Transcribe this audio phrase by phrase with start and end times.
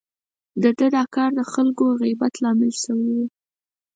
[0.63, 3.21] د ده دا کار د خلکو د غيبت لامل شوی و.